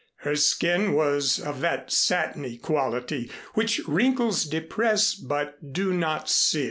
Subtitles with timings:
[0.21, 6.59] Her skin was of that satiny quality which wrinkles depress but do not sear.